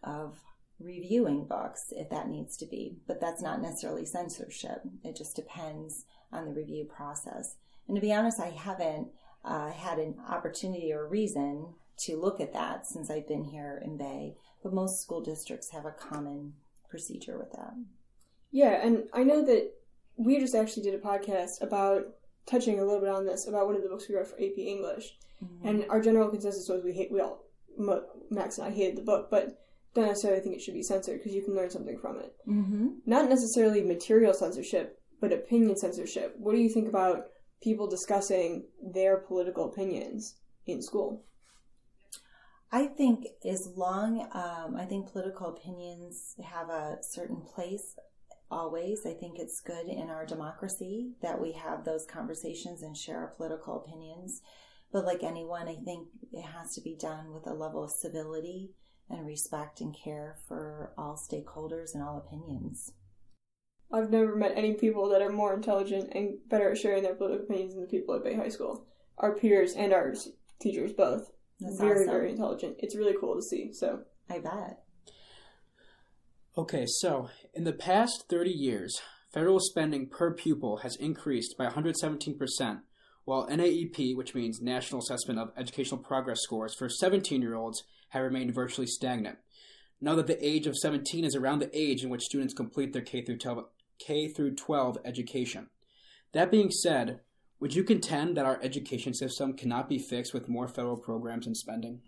of 0.04 0.40
reviewing 0.80 1.46
books 1.46 1.92
if 1.92 2.10
that 2.10 2.30
needs 2.30 2.58
to 2.58 2.66
be. 2.66 2.98
But 3.08 3.22
that's 3.22 3.42
not 3.42 3.62
necessarily 3.62 4.06
censorship, 4.06 4.82
it 5.04 5.16
just 5.16 5.36
depends 5.36 6.06
on 6.32 6.46
the 6.46 6.54
review 6.54 6.86
process. 6.86 7.56
And 7.88 7.96
to 7.96 8.02
be 8.02 8.14
honest, 8.14 8.40
I 8.40 8.50
haven't 8.50 9.08
uh, 9.46 9.72
had 9.72 9.98
an 9.98 10.16
opportunity 10.30 10.92
or 10.92 11.08
reason 11.08 11.74
to 12.00 12.20
look 12.20 12.42
at 12.42 12.54
that 12.54 12.86
since 12.86 13.10
I've 13.10 13.28
been 13.28 13.46
here 13.46 13.82
in 13.84 13.98
Bay, 13.98 14.36
but 14.62 14.74
most 14.74 15.02
school 15.02 15.22
districts 15.22 15.72
have 15.72 15.86
a 15.86 15.92
common 15.92 16.54
procedure 16.90 17.38
with 17.38 17.52
that. 17.54 17.74
Yeah, 18.52 18.86
and 18.86 19.04
I 19.14 19.24
know 19.24 19.46
that 19.46 19.72
we 20.16 20.40
just 20.40 20.56
actually 20.56 20.84
did 20.84 20.96
a 20.96 21.00
podcast 21.00 21.62
about 21.62 22.06
touching 22.46 22.80
a 22.80 22.84
little 22.84 23.02
bit 23.02 23.10
on 23.10 23.26
this 23.26 23.48
about 23.48 23.68
one 23.68 23.76
of 23.76 23.84
the 23.84 23.90
books 23.90 24.08
we 24.08 24.16
read 24.16 24.28
for 24.28 24.36
AP 24.36 24.58
English, 24.58 25.18
and 25.64 25.86
our 25.90 26.02
general 26.02 26.30
consensus 26.30 26.68
was 26.70 26.84
we 26.84 26.94
hate 26.94 27.12
we 27.12 27.22
all 27.22 27.44
Mo- 27.78 28.06
Max 28.30 28.58
and 28.58 28.68
I 28.68 28.72
hated 28.72 28.98
the 28.98 29.04
book, 29.04 29.30
but 29.30 29.60
don't 29.94 30.08
necessarily 30.08 30.42
think 30.42 30.56
it 30.56 30.62
should 30.62 30.74
be 30.74 30.84
censored 30.84 31.20
because 31.20 31.34
you 31.34 31.44
can 31.44 31.56
learn 31.56 31.70
something 31.70 31.98
from 31.98 32.20
it. 32.20 32.36
Mm-hmm. 32.48 32.88
Not 33.06 33.30
necessarily 33.30 33.82
material 33.82 34.34
censorship, 34.34 35.00
but 35.22 35.34
opinion 35.34 35.78
censorship. 35.78 36.36
What 36.38 36.54
do 36.54 36.62
you 36.62 36.70
think 36.70 36.88
about 36.88 37.28
people 37.62 37.88
discussing 37.88 38.66
their 38.82 39.18
political 39.18 39.66
opinions 39.66 40.36
in 40.66 40.82
school? 40.82 41.24
I 42.72 42.88
think 42.88 43.26
as 43.46 43.70
long, 43.76 44.28
um, 44.34 44.76
I 44.76 44.86
think 44.86 45.12
political 45.12 45.48
opinions 45.50 46.36
have 46.44 46.70
a 46.70 46.98
certain 47.02 47.42
place 47.42 47.96
always. 48.50 49.06
I 49.06 49.14
think 49.14 49.38
it's 49.38 49.62
good 49.62 49.88
in 49.88 50.10
our 50.10 50.26
democracy 50.26 51.12
that 51.22 51.42
we 51.42 51.54
have 51.54 51.84
those 51.84 52.06
conversations 52.06 52.82
and 52.82 52.96
share 52.96 53.20
our 53.20 53.34
political 53.36 53.84
opinions. 53.84 54.42
But 54.92 55.06
like 55.06 55.24
anyone, 55.24 55.68
I 55.68 55.76
think 55.76 56.08
it 56.32 56.44
has 56.44 56.74
to 56.76 56.82
be 56.82 56.96
done 56.96 57.34
with 57.34 57.46
a 57.48 57.54
level 57.54 57.84
of 57.84 57.92
civility 57.92 58.72
and 59.10 59.26
respect 59.26 59.82
and 59.82 59.96
care 59.96 60.38
for 60.48 60.94
all 60.98 61.16
stakeholders 61.16 61.94
and 61.94 62.04
all 62.04 62.18
opinions. 62.18 62.94
I've 63.92 64.10
never 64.10 64.36
met 64.36 64.54
any 64.56 64.74
people 64.74 65.10
that 65.10 65.22
are 65.22 65.32
more 65.32 65.54
intelligent 65.54 66.12
and 66.14 66.38
better 66.50 66.72
at 66.72 66.78
sharing 66.78 67.04
their 67.04 67.16
political 67.16 67.46
opinions 67.46 67.74
than 67.74 67.84
the 67.84 67.88
people 67.88 68.16
at 68.16 68.24
Bay 68.24 68.36
High 68.36 68.50
School. 68.50 68.86
Our 69.18 69.36
peers 69.36 69.74
and 69.74 69.94
our 69.94 70.14
teachers 70.60 70.94
both. 70.94 71.32
That's 71.60 71.80
very, 71.80 72.02
awesome. 72.02 72.10
very 72.10 72.32
intelligent. 72.32 72.76
It's 72.80 72.96
really 72.96 73.16
cool 73.20 73.36
to 73.36 73.42
see. 73.42 73.72
So 73.74 74.02
I 74.30 74.40
bet. 74.40 74.80
Okay, 76.58 76.88
so 76.88 77.30
in 77.54 77.66
the 77.66 77.72
past 77.72 78.26
30 78.30 78.50
years, 78.50 79.00
federal 79.32 79.60
spending 79.60 80.08
per 80.08 80.34
pupil 80.34 80.78
has 80.78 80.96
increased 80.96 81.56
by 81.56 81.68
117%, 81.68 82.82
while 83.26 83.48
NAEP, 83.48 84.16
which 84.16 84.34
means 84.34 84.60
National 84.60 85.00
Assessment 85.00 85.38
of 85.38 85.52
Educational 85.56 86.02
Progress 86.02 86.42
scores 86.42 86.74
for 86.74 86.90
17 86.90 87.44
year 87.44 87.54
olds, 87.54 87.84
have 88.10 88.24
remained 88.24 88.56
virtually 88.56 88.88
stagnant. 88.88 89.38
Now 90.02 90.16
that 90.16 90.26
the 90.26 90.44
age 90.44 90.66
of 90.66 90.76
17 90.76 91.24
is 91.26 91.36
around 91.36 91.60
the 91.60 91.70
age 91.78 92.04
in 92.04 92.10
which 92.10 92.24
students 92.24 92.56
complete 92.56 92.92
their 92.92 93.04
K 93.04 93.22
through 93.22 93.38
12, 93.38 93.66
K 94.00 94.28
through 94.28 94.56
12 94.56 94.98
education. 95.06 95.70
That 96.32 96.50
being 96.50 96.72
said, 96.72 97.20
would 97.60 97.76
you 97.76 97.84
contend 97.84 98.36
that 98.36 98.48
our 98.48 98.60
education 98.64 99.14
system 99.14 99.54
cannot 99.54 99.88
be 99.88 100.00
fixed 100.00 100.34
with 100.34 100.50
more 100.50 100.68
federal 100.68 100.98
programs 100.98 101.46
and 101.46 101.56
spending? 101.56 102.02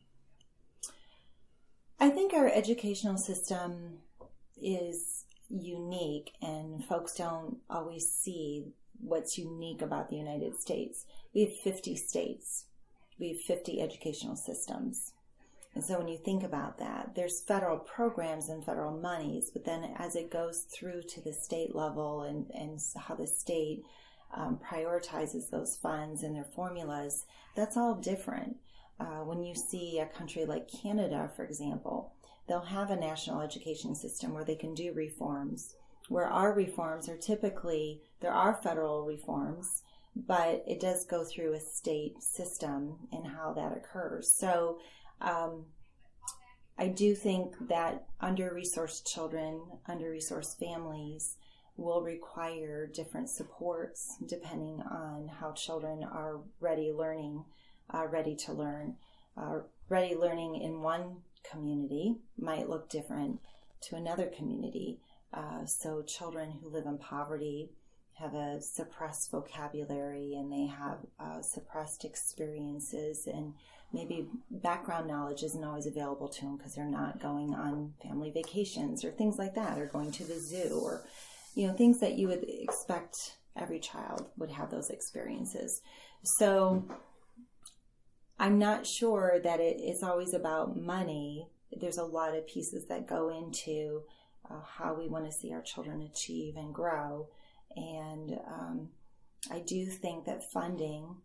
I 1.99 2.09
think 2.09 2.33
our 2.33 2.47
educational 2.47 3.17
system 3.17 3.99
is 4.61 5.25
unique, 5.49 6.33
and 6.41 6.83
folks 6.85 7.15
don't 7.15 7.57
always 7.69 8.09
see 8.09 8.65
what's 8.99 9.37
unique 9.37 9.81
about 9.81 10.09
the 10.09 10.15
United 10.15 10.59
States. 10.59 11.05
We 11.33 11.41
have 11.41 11.55
50 11.57 11.95
states, 11.95 12.65
we 13.19 13.29
have 13.29 13.41
50 13.41 13.81
educational 13.81 14.35
systems. 14.35 15.13
And 15.75 15.83
so 15.83 15.97
when 15.99 16.07
you 16.07 16.17
think 16.17 16.43
about 16.43 16.79
that, 16.79 17.13
there's 17.15 17.41
federal 17.41 17.77
programs 17.77 18.49
and 18.49 18.65
federal 18.65 18.97
monies, 18.97 19.51
but 19.51 19.65
then 19.65 19.93
as 19.97 20.15
it 20.15 20.31
goes 20.31 20.61
through 20.61 21.03
to 21.03 21.21
the 21.21 21.31
state 21.31 21.75
level 21.75 22.23
and, 22.23 22.49
and 22.53 22.79
how 22.97 23.15
the 23.15 23.27
state 23.27 23.83
um, 24.35 24.59
prioritizes 24.67 25.49
those 25.49 25.77
funds 25.77 26.23
and 26.23 26.35
their 26.35 26.47
formulas, 26.55 27.25
that's 27.55 27.77
all 27.77 27.95
different. 27.95 28.57
Uh, 28.99 29.23
when 29.23 29.43
you 29.43 29.55
see 29.55 29.99
a 29.99 30.05
country 30.05 30.45
like 30.45 30.69
Canada, 30.69 31.31
for 31.35 31.45
example, 31.45 32.13
they'll 32.49 32.61
have 32.61 32.89
a 32.89 32.95
national 32.95 33.41
education 33.41 33.95
system 33.95 34.33
where 34.33 34.43
they 34.43 34.55
can 34.55 34.73
do 34.73 34.91
reforms. 34.93 35.75
Where 36.09 36.25
our 36.25 36.51
reforms 36.51 37.07
are 37.07 37.15
typically, 37.15 38.01
there 38.19 38.33
are 38.33 38.55
federal 38.55 39.05
reforms, 39.05 39.83
but 40.15 40.63
it 40.67 40.79
does 40.79 41.05
go 41.05 41.23
through 41.23 41.53
a 41.53 41.59
state 41.59 42.21
system 42.23 42.95
and 43.11 43.27
how 43.27 43.53
that 43.53 43.77
occurs. 43.77 44.31
So 44.31 44.79
um, 45.21 45.65
I 46.79 46.87
do 46.87 47.13
think 47.13 47.53
that 47.67 48.05
under 48.19 48.49
resourced 48.49 49.07
children, 49.07 49.61
under 49.87 50.05
resourced 50.05 50.57
families, 50.57 51.37
will 51.77 52.01
require 52.01 52.87
different 52.87 53.29
supports 53.29 54.17
depending 54.25 54.81
on 54.81 55.29
how 55.39 55.51
children 55.51 56.03
are 56.03 56.39
ready 56.59 56.91
learning, 56.91 57.45
uh, 57.93 58.07
ready 58.07 58.35
to 58.35 58.53
learn. 58.53 58.95
Uh, 59.37 59.59
ready 59.87 60.15
learning 60.15 60.61
in 60.61 60.81
one 60.81 61.17
community 61.43 62.17
might 62.37 62.69
look 62.69 62.89
different 62.89 63.39
to 63.81 63.95
another 63.95 64.27
community. 64.27 64.99
Uh, 65.33 65.65
so, 65.65 66.01
children 66.01 66.51
who 66.51 66.69
live 66.69 66.85
in 66.85 66.97
poverty 66.97 67.69
have 68.13 68.33
a 68.33 68.61
suppressed 68.61 69.31
vocabulary 69.31 70.35
and 70.35 70.51
they 70.51 70.65
have 70.65 70.97
uh, 71.19 71.41
suppressed 71.41 72.03
experiences, 72.03 73.27
and 73.27 73.53
maybe 73.93 74.27
background 74.49 75.07
knowledge 75.07 75.43
isn't 75.43 75.63
always 75.63 75.85
available 75.85 76.27
to 76.27 76.41
them 76.41 76.57
because 76.57 76.75
they're 76.75 76.85
not 76.85 77.21
going 77.21 77.53
on 77.53 77.93
family 78.03 78.31
vacations 78.31 79.05
or 79.05 79.11
things 79.11 79.37
like 79.37 79.55
that, 79.55 79.77
or 79.77 79.85
going 79.85 80.11
to 80.11 80.23
the 80.23 80.39
zoo, 80.39 80.79
or 80.83 81.05
you 81.55 81.67
know, 81.67 81.73
things 81.73 81.99
that 81.99 82.17
you 82.17 82.27
would 82.27 82.45
expect 82.47 83.37
every 83.55 83.79
child 83.79 84.27
would 84.37 84.51
have 84.51 84.71
those 84.71 84.89
experiences. 84.89 85.81
So, 86.23 86.83
I'm 88.39 88.57
not 88.57 88.87
sure 88.87 89.37
that 89.43 89.59
it 89.59 89.81
is 89.81 90.01
always 90.01 90.33
about 90.33 90.79
money. 90.79 91.49
There's 91.73 91.97
a 91.97 92.05
lot 92.05 92.37
of 92.37 92.47
pieces 92.47 92.85
that 92.87 93.05
go 93.05 93.29
into 93.29 94.03
uh, 94.49 94.61
how 94.77 94.93
we 94.93 95.09
want 95.09 95.25
to 95.25 95.31
see 95.31 95.51
our 95.51 95.61
children 95.61 96.01
achieve 96.01 96.55
and 96.55 96.73
grow. 96.73 97.27
And 97.75 98.39
um, 98.47 98.89
I 99.51 99.59
do 99.59 99.85
think 99.85 100.25
that 100.25 100.51
funding 100.51 101.17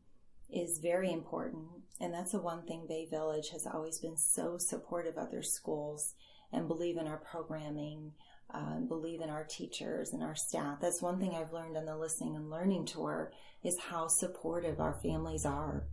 is 0.52 0.78
very 0.78 1.12
important. 1.12 1.66
And 2.00 2.12
that's 2.12 2.32
the 2.32 2.40
one 2.40 2.62
thing 2.66 2.86
Bay 2.88 3.06
Village 3.08 3.50
has 3.50 3.64
always 3.64 4.00
been 4.00 4.16
so 4.16 4.58
supportive 4.58 5.16
of 5.16 5.30
their 5.30 5.42
schools 5.42 6.14
and 6.52 6.66
believe 6.66 6.96
in 6.96 7.06
our 7.06 7.18
programming, 7.18 8.12
uh, 8.52 8.80
believe 8.80 9.20
in 9.20 9.30
our 9.30 9.44
teachers 9.44 10.12
and 10.12 10.22
our 10.24 10.34
staff. 10.34 10.80
That's 10.80 11.00
one 11.00 11.20
thing 11.20 11.32
I've 11.34 11.52
learned 11.52 11.76
on 11.76 11.86
the 11.86 11.96
listening 11.96 12.34
and 12.34 12.50
learning 12.50 12.86
tour 12.86 13.30
is 13.62 13.78
how 13.78 14.08
supportive 14.08 14.80
our 14.80 14.94
families 14.94 15.46
are 15.46 15.84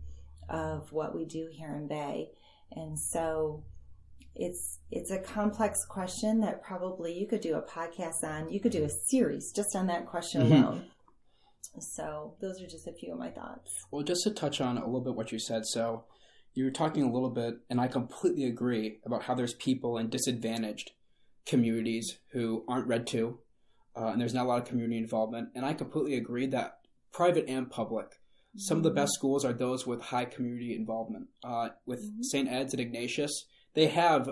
of 0.48 0.92
what 0.92 1.14
we 1.14 1.24
do 1.24 1.48
here 1.50 1.74
in 1.74 1.86
Bay. 1.88 2.30
And 2.72 2.98
so 2.98 3.64
it's 4.34 4.78
it's 4.90 5.10
a 5.10 5.18
complex 5.18 5.84
question 5.84 6.40
that 6.40 6.62
probably 6.62 7.12
you 7.18 7.26
could 7.26 7.40
do 7.42 7.54
a 7.56 7.62
podcast 7.62 8.22
on. 8.24 8.50
You 8.50 8.60
could 8.60 8.72
do 8.72 8.84
a 8.84 8.88
series 8.88 9.52
just 9.52 9.76
on 9.76 9.86
that 9.88 10.06
question 10.06 10.42
Mhm. 10.42 10.62
alone. 10.62 10.84
So 11.78 12.34
those 12.40 12.60
are 12.60 12.66
just 12.66 12.86
a 12.86 12.92
few 12.92 13.12
of 13.12 13.18
my 13.18 13.30
thoughts. 13.30 13.70
Well, 13.90 14.02
just 14.02 14.22
to 14.24 14.30
touch 14.30 14.60
on 14.60 14.76
a 14.76 14.84
little 14.84 15.00
bit 15.00 15.14
what 15.14 15.32
you 15.32 15.38
said, 15.38 15.66
so 15.66 16.04
you 16.54 16.64
were 16.64 16.70
talking 16.70 17.02
a 17.02 17.10
little 17.12 17.30
bit, 17.30 17.60
and 17.70 17.80
I 17.80 17.88
completely 17.88 18.44
agree 18.44 19.00
about 19.04 19.22
how 19.24 19.34
there's 19.34 19.54
people 19.54 19.96
in 19.96 20.10
disadvantaged 20.10 20.92
communities 21.46 22.18
who 22.32 22.64
aren't 22.68 22.86
read 22.86 23.06
to, 23.08 23.38
uh, 23.96 24.08
and 24.08 24.20
there's 24.20 24.34
not 24.34 24.44
a 24.44 24.48
lot 24.48 24.60
of 24.62 24.68
community 24.68 24.98
involvement. 24.98 25.48
And 25.54 25.64
I 25.64 25.72
completely 25.72 26.14
agree 26.16 26.46
that 26.46 26.80
private 27.10 27.48
and 27.48 27.70
public, 27.70 28.20
some 28.56 28.76
of 28.78 28.82
the 28.84 28.90
best 28.90 29.12
schools 29.14 29.44
are 29.44 29.52
those 29.52 29.86
with 29.86 30.00
high 30.00 30.24
community 30.24 30.74
involvement. 30.74 31.28
Uh, 31.42 31.70
with 31.86 32.00
Mhm. 32.02 32.24
St. 32.24 32.48
Ed's 32.48 32.74
and 32.74 32.80
Ignatius, 32.80 33.46
they 33.74 33.86
have 33.86 34.28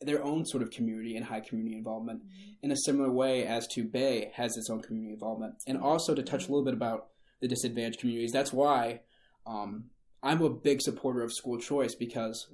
their 0.00 0.22
own 0.22 0.44
sort 0.44 0.62
of 0.62 0.70
community 0.70 1.16
and 1.16 1.26
high 1.26 1.40
community 1.40 1.76
involvement 1.76 2.22
in 2.62 2.70
a 2.70 2.76
similar 2.76 3.10
way 3.10 3.46
as 3.46 3.66
to 3.68 3.84
Bay 3.84 4.30
has 4.34 4.56
its 4.56 4.68
own 4.70 4.80
community 4.82 5.12
involvement. 5.12 5.54
And 5.66 5.78
also 5.78 6.14
to 6.14 6.22
touch 6.22 6.46
a 6.46 6.50
little 6.50 6.64
bit 6.64 6.74
about 6.74 7.08
the 7.40 7.48
disadvantaged 7.48 8.00
communities, 8.00 8.32
that's 8.32 8.52
why 8.52 9.00
um, 9.46 9.90
I'm 10.22 10.40
a 10.42 10.48
big 10.48 10.80
supporter 10.80 11.22
of 11.22 11.32
school 11.32 11.58
choice 11.58 11.94
because 11.94 12.48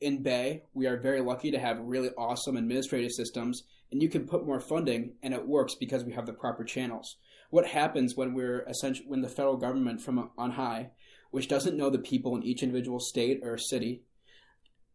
in 0.00 0.22
Bay, 0.22 0.64
we 0.74 0.86
are 0.86 0.96
very 0.96 1.20
lucky 1.20 1.52
to 1.52 1.58
have 1.58 1.78
really 1.80 2.10
awesome 2.18 2.56
administrative 2.56 3.12
systems, 3.12 3.62
and 3.92 4.02
you 4.02 4.08
can 4.08 4.26
put 4.26 4.44
more 4.44 4.58
funding, 4.58 5.14
and 5.22 5.32
it 5.32 5.46
works 5.46 5.76
because 5.76 6.02
we 6.04 6.12
have 6.14 6.26
the 6.26 6.32
proper 6.32 6.64
channels. 6.64 7.16
What 7.52 7.66
happens 7.66 8.16
when 8.16 8.32
we're 8.32 8.62
essentially 8.62 9.06
when 9.06 9.20
the 9.20 9.28
federal 9.28 9.58
government 9.58 10.00
from 10.00 10.30
on 10.38 10.52
high, 10.52 10.92
which 11.32 11.48
doesn't 11.48 11.76
know 11.76 11.90
the 11.90 11.98
people 11.98 12.34
in 12.34 12.42
each 12.42 12.62
individual 12.62 12.98
state 12.98 13.40
or 13.42 13.58
city, 13.58 14.04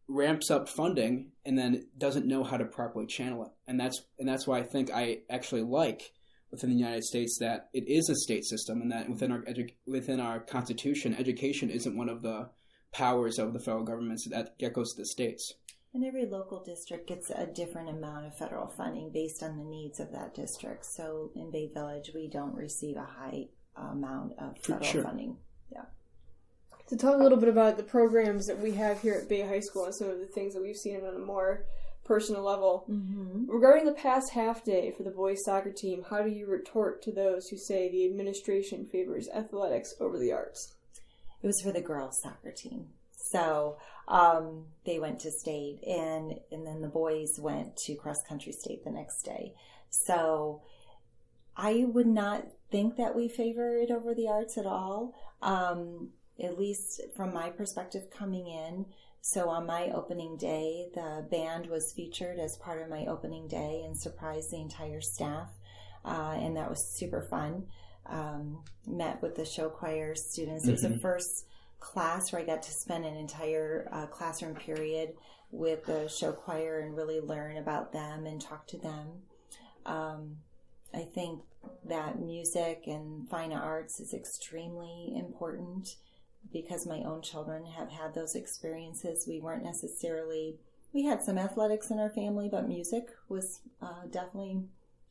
ramps 0.08 0.50
up 0.50 0.68
funding 0.68 1.30
and 1.46 1.56
then 1.56 1.86
doesn't 1.96 2.26
know 2.26 2.42
how 2.42 2.56
to 2.56 2.64
properly 2.64 3.06
channel 3.06 3.44
it. 3.44 3.52
And 3.68 3.78
that's 3.78 4.02
and 4.18 4.28
that's 4.28 4.44
why 4.44 4.58
I 4.58 4.64
think 4.64 4.90
I 4.92 5.20
actually 5.30 5.62
like 5.62 6.10
within 6.50 6.70
the 6.70 6.76
United 6.76 7.04
States 7.04 7.38
that 7.38 7.68
it 7.72 7.86
is 7.86 8.10
a 8.10 8.16
state 8.16 8.44
system 8.44 8.82
and 8.82 8.90
that 8.90 9.08
within 9.08 9.30
our 9.30 9.42
edu- 9.42 9.74
within 9.86 10.18
our 10.18 10.40
constitution, 10.40 11.14
education 11.16 11.70
isn't 11.70 11.96
one 11.96 12.08
of 12.08 12.22
the 12.22 12.50
powers 12.92 13.38
of 13.38 13.52
the 13.52 13.60
federal 13.60 13.84
government 13.84 14.18
that 14.30 14.58
that 14.58 14.72
goes 14.72 14.92
to 14.94 15.02
the 15.02 15.06
states. 15.06 15.54
And 15.94 16.04
every 16.04 16.26
local 16.26 16.62
district 16.62 17.08
gets 17.08 17.30
a 17.30 17.46
different 17.46 17.88
amount 17.88 18.26
of 18.26 18.36
federal 18.36 18.68
funding 18.68 19.10
based 19.10 19.42
on 19.42 19.56
the 19.56 19.64
needs 19.64 20.00
of 20.00 20.12
that 20.12 20.34
district. 20.34 20.84
So 20.84 21.30
in 21.34 21.50
Bay 21.50 21.66
Village, 21.72 22.10
we 22.14 22.28
don't 22.28 22.54
receive 22.54 22.96
a 22.96 23.04
high 23.04 23.46
amount 23.76 24.34
of 24.38 24.56
For 24.58 24.72
federal 24.72 24.90
sure. 24.90 25.02
funding. 25.02 25.36
to 26.88 26.96
talk 26.96 27.14
a 27.14 27.22
little 27.22 27.38
bit 27.38 27.50
about 27.50 27.76
the 27.76 27.82
programs 27.82 28.46
that 28.46 28.58
we 28.58 28.72
have 28.72 29.00
here 29.02 29.14
at 29.14 29.28
Bay 29.28 29.42
High 29.42 29.60
School 29.60 29.84
and 29.84 29.94
some 29.94 30.08
of 30.08 30.18
the 30.18 30.26
things 30.26 30.54
that 30.54 30.62
we've 30.62 30.76
seen 30.76 31.04
on 31.04 31.14
a 31.14 31.18
more 31.18 31.66
personal 32.04 32.42
level. 32.42 32.86
Mm-hmm. 32.90 33.50
Regarding 33.50 33.84
the 33.84 33.92
past 33.92 34.32
half 34.32 34.64
day 34.64 34.94
for 34.96 35.02
the 35.02 35.10
boys 35.10 35.44
soccer 35.44 35.70
team, 35.70 36.04
how 36.08 36.22
do 36.22 36.30
you 36.30 36.46
retort 36.46 37.02
to 37.02 37.12
those 37.12 37.48
who 37.48 37.58
say 37.58 37.90
the 37.90 38.06
administration 38.06 38.86
favors 38.86 39.28
athletics 39.28 39.94
over 40.00 40.18
the 40.18 40.32
arts? 40.32 40.74
It 41.42 41.46
was 41.46 41.60
for 41.60 41.72
the 41.72 41.82
girls' 41.82 42.20
soccer 42.22 42.50
team. 42.50 42.86
So 43.20 43.78
um, 44.06 44.66
they 44.86 44.98
went 44.98 45.20
to 45.20 45.30
state, 45.30 45.80
and 45.86 46.38
and 46.50 46.66
then 46.66 46.80
the 46.80 46.88
boys 46.88 47.38
went 47.38 47.76
to 47.78 47.94
cross 47.94 48.22
country 48.22 48.52
state 48.52 48.84
the 48.84 48.90
next 48.90 49.22
day. 49.22 49.54
So 49.90 50.62
I 51.56 51.84
would 51.86 52.06
not 52.06 52.46
think 52.70 52.96
that 52.96 53.16
we 53.16 53.28
favor 53.28 53.76
it 53.76 53.90
over 53.90 54.14
the 54.14 54.28
arts 54.28 54.56
at 54.56 54.66
all. 54.66 55.14
Um, 55.42 56.10
at 56.42 56.56
least 56.56 57.02
from 57.16 57.34
my 57.34 57.50
perspective, 57.50 58.10
coming 58.10 58.46
in. 58.46 58.86
So 59.20 59.48
on 59.48 59.66
my 59.66 59.90
opening 59.90 60.36
day, 60.36 60.86
the 60.94 61.26
band 61.28 61.66
was 61.66 61.92
featured 61.92 62.38
as 62.38 62.56
part 62.58 62.80
of 62.80 62.88
my 62.88 63.06
opening 63.06 63.48
day 63.48 63.82
and 63.84 63.98
surprised 63.98 64.52
the 64.52 64.60
entire 64.60 65.00
staff, 65.00 65.50
uh, 66.04 66.36
and 66.38 66.56
that 66.56 66.70
was 66.70 66.96
super 66.96 67.22
fun. 67.28 67.66
Um, 68.06 68.62
met 68.86 69.20
with 69.20 69.34
the 69.34 69.44
show 69.44 69.68
choir 69.68 70.14
students. 70.14 70.66
It 70.66 70.72
was 70.72 70.82
the 70.82 70.88
Mhm. 70.90 71.00
first 71.02 71.46
class 71.80 72.32
where 72.32 72.42
I 72.42 72.44
got 72.44 72.62
to 72.62 72.72
spend 72.72 73.04
an 73.04 73.16
entire 73.16 73.88
uh, 73.92 74.06
classroom 74.06 74.54
period 74.54 75.14
with 75.50 75.86
the 75.86 76.08
show 76.08 76.32
choir 76.32 76.80
and 76.80 76.96
really 76.96 77.20
learn 77.20 77.56
about 77.56 77.92
them 77.92 78.26
and 78.26 78.40
talk 78.40 78.66
to 78.68 78.78
them. 78.78 79.08
Um, 79.86 80.36
I 80.92 81.02
think 81.02 81.40
that 81.84 82.20
music 82.20 82.84
and 82.86 83.28
fine 83.28 83.52
arts 83.52 84.00
is 84.00 84.14
extremely 84.14 85.14
important 85.16 85.96
because 86.52 86.86
my 86.86 86.98
own 86.98 87.22
children 87.22 87.64
have 87.66 87.90
had 87.90 88.14
those 88.14 88.34
experiences. 88.34 89.26
We 89.26 89.40
weren't 89.40 89.64
necessarily, 89.64 90.56
we 90.92 91.04
had 91.04 91.22
some 91.22 91.38
athletics 91.38 91.90
in 91.90 91.98
our 91.98 92.10
family, 92.10 92.48
but 92.50 92.68
music 92.68 93.08
was 93.28 93.60
uh, 93.82 94.06
definitely 94.10 94.62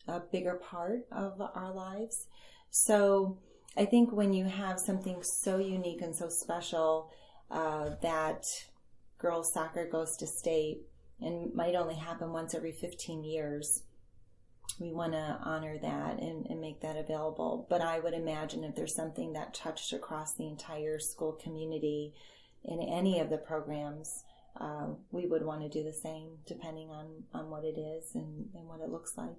a 0.07 0.19
bigger 0.19 0.55
part 0.55 1.05
of 1.11 1.41
our 1.41 1.73
lives. 1.73 2.27
So 2.69 3.37
I 3.77 3.85
think 3.85 4.11
when 4.11 4.33
you 4.33 4.45
have 4.45 4.79
something 4.79 5.21
so 5.21 5.59
unique 5.59 6.01
and 6.01 6.15
so 6.15 6.29
special 6.29 7.11
uh, 7.51 7.91
that 8.01 8.43
girls 9.19 9.53
soccer 9.53 9.87
goes 9.87 10.17
to 10.17 10.25
state 10.25 10.81
and 11.21 11.53
might 11.53 11.75
only 11.75 11.95
happen 11.95 12.33
once 12.33 12.55
every 12.55 12.71
15 12.71 13.23
years, 13.23 13.83
we 14.79 14.91
want 14.91 15.13
to 15.13 15.39
honor 15.43 15.77
that 15.77 16.19
and, 16.19 16.45
and, 16.47 16.59
make 16.59 16.81
that 16.81 16.97
available. 16.97 17.67
But 17.69 17.81
I 17.81 17.99
would 17.99 18.13
imagine 18.13 18.63
if 18.63 18.75
there's 18.75 18.95
something 18.95 19.33
that 19.33 19.53
touched 19.53 19.93
across 19.93 20.33
the 20.33 20.47
entire 20.47 20.99
school 20.99 21.33
community 21.33 22.13
in 22.65 22.81
any 22.81 23.19
of 23.19 23.29
the 23.29 23.37
programs, 23.37 24.23
uh, 24.59 24.87
we 25.11 25.25
would 25.25 25.45
want 25.45 25.61
to 25.61 25.69
do 25.69 25.83
the 25.83 25.93
same 25.93 26.37
depending 26.45 26.89
on, 26.89 27.23
on 27.33 27.49
what 27.49 27.63
it 27.63 27.79
is 27.79 28.15
and, 28.15 28.49
and 28.55 28.67
what 28.67 28.81
it 28.81 28.89
looks 28.89 29.13
like. 29.17 29.29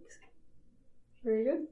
Very 1.25 1.45
good. 1.45 1.67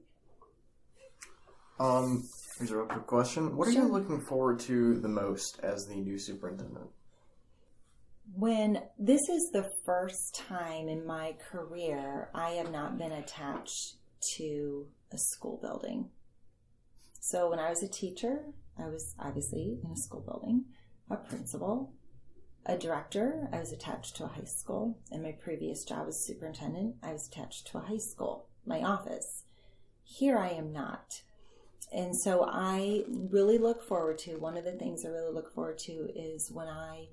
Um, 1.79 2.27
here's 2.57 2.71
a 2.71 2.77
real 2.77 2.87
quick 2.87 3.05
question. 3.05 3.55
What 3.55 3.67
are 3.67 3.71
you 3.71 3.87
looking 3.87 4.19
forward 4.19 4.59
to 4.61 4.99
the 4.99 5.07
most 5.07 5.59
as 5.61 5.85
the 5.85 5.95
new 5.95 6.17
superintendent? 6.17 6.89
When 8.33 8.81
this 8.97 9.29
is 9.29 9.51
the 9.51 9.71
first 9.85 10.35
time 10.35 10.89
in 10.89 11.05
my 11.05 11.35
career 11.51 12.29
I 12.33 12.51
have 12.51 12.71
not 12.71 12.97
been 12.97 13.11
attached 13.11 13.95
to 14.37 14.87
a 15.11 15.17
school 15.17 15.59
building. 15.61 16.09
So 17.19 17.49
when 17.49 17.59
I 17.59 17.69
was 17.69 17.83
a 17.83 17.87
teacher, 17.87 18.45
I 18.77 18.87
was 18.87 19.15
obviously 19.19 19.79
in 19.83 19.91
a 19.91 19.97
school 19.97 20.21
building, 20.21 20.65
a 21.09 21.15
principal, 21.15 21.93
a 22.65 22.77
director, 22.77 23.47
I 23.53 23.59
was 23.59 23.71
attached 23.71 24.17
to 24.17 24.25
a 24.25 24.27
high 24.27 24.43
school. 24.43 24.97
In 25.11 25.23
my 25.23 25.31
previous 25.31 25.85
job 25.85 26.07
as 26.07 26.25
superintendent, 26.25 26.95
I 27.01 27.13
was 27.13 27.27
attached 27.27 27.67
to 27.67 27.77
a 27.77 27.81
high 27.81 27.97
school, 27.97 28.47
my 28.65 28.81
office. 28.81 29.43
Here 30.03 30.37
I 30.37 30.49
am 30.49 30.73
not. 30.73 31.21
And 31.93 32.15
so 32.15 32.45
I 32.47 33.03
really 33.07 33.57
look 33.57 33.81
forward 33.83 34.17
to 34.19 34.35
one 34.35 34.57
of 34.57 34.65
the 34.65 34.73
things 34.73 35.05
I 35.05 35.09
really 35.09 35.33
look 35.33 35.53
forward 35.53 35.77
to 35.79 36.09
is 36.15 36.51
when 36.51 36.67
I 36.67 37.07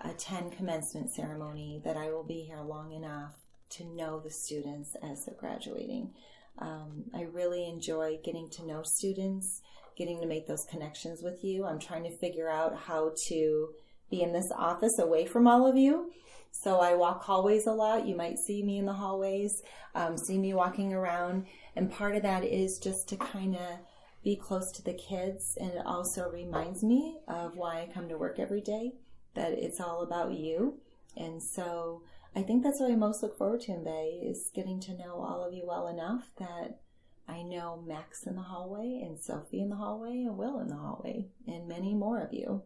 attend 0.00 0.52
commencement 0.52 1.10
ceremony 1.10 1.80
that 1.84 1.96
I 1.96 2.10
will 2.10 2.24
be 2.24 2.42
here 2.42 2.60
long 2.60 2.92
enough 2.92 3.34
to 3.70 3.84
know 3.84 4.20
the 4.20 4.30
students 4.30 4.96
as 5.02 5.24
they're 5.24 5.34
graduating. 5.38 6.10
Um, 6.58 7.04
I 7.14 7.22
really 7.22 7.68
enjoy 7.68 8.18
getting 8.24 8.48
to 8.50 8.66
know 8.66 8.82
students, 8.82 9.62
getting 9.96 10.20
to 10.20 10.26
make 10.26 10.46
those 10.46 10.64
connections 10.64 11.22
with 11.22 11.44
you. 11.44 11.64
I'm 11.64 11.78
trying 11.78 12.04
to 12.04 12.16
figure 12.16 12.48
out 12.48 12.76
how 12.76 13.12
to 13.28 13.68
be 14.10 14.22
in 14.22 14.32
this 14.32 14.50
office 14.56 14.98
away 14.98 15.26
from 15.26 15.46
all 15.46 15.66
of 15.66 15.76
you. 15.76 16.10
So 16.50 16.80
I 16.80 16.94
walk 16.94 17.22
hallways 17.22 17.66
a 17.66 17.72
lot. 17.72 18.06
You 18.06 18.16
might 18.16 18.38
see 18.38 18.62
me 18.62 18.78
in 18.78 18.86
the 18.86 18.92
hallways, 18.92 19.62
um, 19.94 20.16
see 20.16 20.38
me 20.38 20.54
walking 20.54 20.92
around. 20.92 21.46
And 21.76 21.92
part 21.92 22.16
of 22.16 22.22
that 22.22 22.42
is 22.42 22.78
just 22.78 23.08
to 23.10 23.16
kind 23.16 23.54
of 23.54 23.78
be 24.22 24.36
close 24.36 24.72
to 24.72 24.82
the 24.82 24.94
kids. 24.94 25.56
And 25.60 25.70
it 25.70 25.86
also 25.86 26.30
reminds 26.30 26.82
me 26.82 27.18
of 27.26 27.56
why 27.56 27.80
I 27.80 27.92
come 27.92 28.08
to 28.08 28.18
work 28.18 28.38
every 28.38 28.60
day 28.60 28.94
that 29.34 29.52
it's 29.52 29.80
all 29.80 30.02
about 30.02 30.32
you. 30.32 30.80
And 31.16 31.42
so 31.42 32.02
I 32.34 32.42
think 32.42 32.62
that's 32.62 32.80
what 32.80 32.90
I 32.90 32.96
most 32.96 33.22
look 33.22 33.36
forward 33.36 33.60
to 33.62 33.72
in 33.72 33.84
Bay 33.84 34.20
is 34.22 34.50
getting 34.54 34.80
to 34.80 34.96
know 34.96 35.20
all 35.20 35.44
of 35.44 35.52
you 35.52 35.64
well 35.66 35.88
enough 35.88 36.30
that 36.38 36.80
I 37.26 37.42
know 37.42 37.82
Max 37.86 38.26
in 38.26 38.36
the 38.36 38.42
hallway 38.42 39.02
and 39.04 39.20
Sophie 39.20 39.60
in 39.60 39.68
the 39.68 39.76
hallway 39.76 40.22
and 40.22 40.38
Will 40.38 40.60
in 40.60 40.68
the 40.68 40.76
hallway 40.76 41.28
and 41.46 41.68
many 41.68 41.94
more 41.94 42.20
of 42.20 42.32
you. 42.32 42.62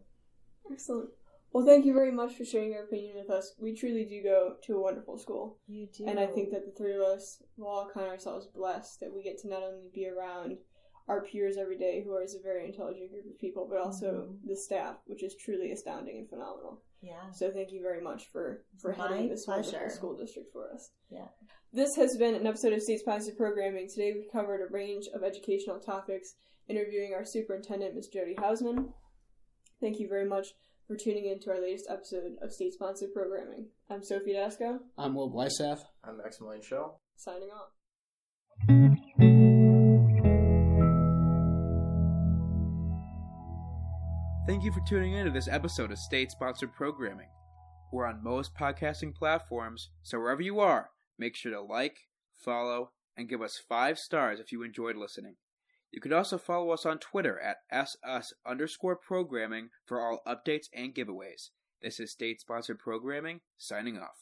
Excellent. 0.71 1.09
Well, 1.51 1.65
thank 1.65 1.85
you 1.85 1.93
very 1.93 2.11
much 2.11 2.35
for 2.35 2.45
sharing 2.45 2.71
your 2.71 2.85
opinion 2.85 3.15
with 3.15 3.29
us. 3.29 3.53
We 3.59 3.75
truly 3.75 4.05
do 4.05 4.23
go 4.23 4.55
to 4.63 4.75
a 4.75 4.81
wonderful 4.81 5.19
school. 5.19 5.59
You 5.67 5.87
do. 5.95 6.07
And 6.07 6.19
I 6.19 6.25
think 6.25 6.49
that 6.49 6.65
the 6.65 6.71
three 6.71 6.95
of 6.95 7.01
us 7.01 7.43
will 7.57 7.67
all 7.67 7.91
count 7.93 8.07
ourselves 8.07 8.47
blessed 8.47 8.99
that 9.01 9.13
we 9.13 9.21
get 9.21 9.37
to 9.39 9.49
not 9.49 9.61
only 9.61 9.89
be 9.93 10.07
around 10.07 10.57
our 11.07 11.23
peers 11.23 11.57
every 11.59 11.77
day, 11.77 12.01
who 12.03 12.13
are 12.13 12.21
a 12.21 12.43
very 12.43 12.65
intelligent 12.65 13.11
group 13.11 13.25
of 13.25 13.37
people, 13.39 13.67
but 13.69 13.79
also 13.79 14.05
mm-hmm. 14.05 14.47
the 14.47 14.55
staff, 14.55 14.97
which 15.05 15.23
is 15.23 15.35
truly 15.43 15.71
astounding 15.71 16.17
and 16.17 16.29
phenomenal. 16.29 16.81
Yeah. 17.01 17.31
So 17.33 17.51
thank 17.51 17.71
you 17.71 17.81
very 17.81 18.01
much 18.01 18.29
for 18.31 18.63
for 18.79 18.95
My 18.97 19.09
heading 19.09 19.29
this 19.29 19.45
pleasure. 19.45 19.71
wonderful 19.71 19.95
school 19.95 20.17
district 20.17 20.53
for 20.53 20.71
us. 20.73 20.91
Yeah. 21.09 21.27
This 21.73 21.95
has 21.97 22.15
been 22.17 22.35
an 22.35 22.47
episode 22.47 22.71
of 22.71 22.81
State 22.81 22.99
Sponsored 22.99 23.37
Programming. 23.37 23.89
Today 23.89 24.13
we 24.13 24.27
covered 24.31 24.61
a 24.61 24.71
range 24.71 25.05
of 25.13 25.23
educational 25.23 25.79
topics, 25.79 26.35
interviewing 26.69 27.13
our 27.13 27.25
superintendent, 27.25 27.95
Ms. 27.95 28.07
Jody 28.07 28.35
Hausman. 28.35 28.93
Thank 29.81 29.99
you 29.99 30.07
very 30.07 30.25
much 30.25 30.47
for 30.87 30.95
tuning 30.95 31.25
in 31.25 31.39
to 31.41 31.49
our 31.49 31.61
latest 31.61 31.87
episode 31.89 32.35
of 32.41 32.51
State 32.51 32.73
Sponsored 32.73 33.13
Programming. 33.13 33.67
I'm 33.89 34.03
Sophie 34.03 34.33
Dasco. 34.33 34.79
I'm 34.97 35.15
Will 35.15 35.31
Blysath. 35.31 35.81
I'm 36.03 36.17
Maximilian 36.17 36.61
Shaw. 36.61 36.91
Signing 37.17 37.49
off. 37.49 39.32
Thank 44.45 44.65
you 44.65 44.73
for 44.73 44.81
tuning 44.81 45.13
in 45.13 45.23
to 45.23 45.31
this 45.31 45.47
episode 45.47 45.89
of 45.93 45.97
State 45.97 46.29
Sponsored 46.29 46.73
Programming. 46.73 47.29
We're 47.93 48.05
on 48.05 48.21
most 48.21 48.53
podcasting 48.53 49.15
platforms, 49.15 49.89
so 50.01 50.19
wherever 50.19 50.41
you 50.41 50.59
are, 50.59 50.89
make 51.17 51.37
sure 51.37 51.53
to 51.53 51.61
like, 51.61 51.95
follow, 52.35 52.91
and 53.15 53.29
give 53.29 53.41
us 53.41 53.63
five 53.69 53.97
stars 53.97 54.41
if 54.41 54.51
you 54.51 54.61
enjoyed 54.61 54.97
listening. 54.97 55.37
You 55.93 56.01
can 56.01 56.11
also 56.11 56.37
follow 56.37 56.71
us 56.71 56.85
on 56.85 56.99
Twitter 56.99 57.39
at 57.39 57.59
ss 57.71 58.33
underscore 58.45 58.97
programming 58.97 59.69
for 59.85 60.01
all 60.01 60.21
updates 60.27 60.65
and 60.73 60.93
giveaways. 60.93 61.51
This 61.81 62.01
is 62.01 62.11
State 62.11 62.41
Sponsored 62.41 62.79
Programming, 62.79 63.39
signing 63.57 63.97
off. 63.97 64.17